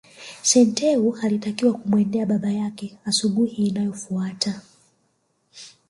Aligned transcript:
Senteu 0.43 1.15
alitakiwa 1.23 1.73
kumwendea 1.73 2.25
baba 2.25 2.51
yake 2.51 2.97
asubuhi 3.05 3.67
inayofuata 3.67 4.61